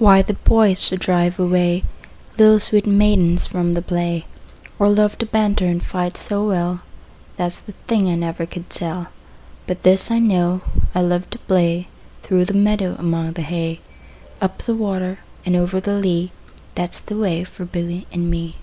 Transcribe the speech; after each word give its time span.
Why 0.00 0.22
the 0.22 0.34
boys 0.34 0.82
should 0.84 0.98
drive 0.98 1.38
away 1.38 1.84
Little 2.36 2.58
sweet 2.58 2.84
maidens 2.84 3.46
from 3.46 3.74
the 3.74 3.80
play, 3.80 4.26
Or 4.76 4.88
love 4.90 5.16
to 5.18 5.26
banter 5.26 5.66
and 5.66 5.80
fight 5.80 6.16
so 6.16 6.44
well, 6.44 6.80
That 7.36 7.52
's 7.52 7.58
the 7.60 7.72
thing 7.86 8.08
I 8.10 8.16
never 8.16 8.44
could 8.44 8.68
tell. 8.68 8.94
20 9.66 9.68
But 9.68 9.82
this 9.84 10.10
I 10.10 10.18
know, 10.18 10.62
I 10.96 11.00
love 11.02 11.30
to 11.30 11.38
play 11.38 11.86
Through 12.24 12.46
the 12.46 12.54
meadow, 12.54 12.96
among 12.98 13.34
the 13.34 13.42
hay; 13.42 13.78
Up 14.40 14.62
the 14.64 14.74
water 14.74 15.20
and 15.46 15.54
over 15.54 15.78
the 15.78 15.94
lea, 15.94 16.32
That 16.74 16.94
's 16.94 16.98
the 16.98 17.16
way 17.16 17.44
for 17.44 17.64
Billy 17.64 18.08
and 18.10 18.28
me. 18.28 18.56